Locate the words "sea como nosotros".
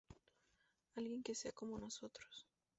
1.35-2.47